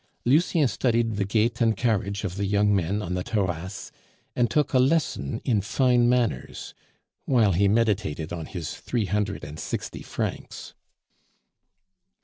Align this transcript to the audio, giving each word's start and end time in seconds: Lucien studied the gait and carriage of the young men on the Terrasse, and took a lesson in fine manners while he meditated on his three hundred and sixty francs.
Lucien 0.25 0.67
studied 0.67 1.17
the 1.17 1.25
gait 1.25 1.61
and 1.61 1.77
carriage 1.77 2.23
of 2.23 2.35
the 2.35 2.47
young 2.47 2.75
men 2.75 3.03
on 3.03 3.13
the 3.13 3.23
Terrasse, 3.23 3.91
and 4.35 4.49
took 4.49 4.73
a 4.73 4.79
lesson 4.79 5.39
in 5.45 5.61
fine 5.61 6.09
manners 6.09 6.73
while 7.25 7.51
he 7.51 7.67
meditated 7.67 8.33
on 8.33 8.47
his 8.47 8.73
three 8.75 9.05
hundred 9.05 9.43
and 9.43 9.59
sixty 9.59 10.01
francs. 10.01 10.73